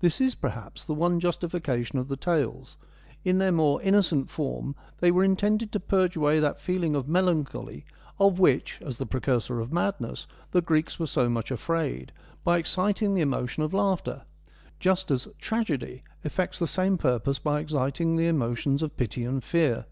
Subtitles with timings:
[0.00, 2.76] This is, perhaps, the one justification of the tales;
[3.24, 7.84] in their more innocent form they were intended to purge away that feeling of melancholy
[8.18, 12.10] of which, as the precursor of madness, the Greeks were so much afraid,
[12.42, 14.22] by exciting the emotion of laughter;
[14.80, 19.86] just as tragedy effects the same purpose by exciting the emotions of pity and fear.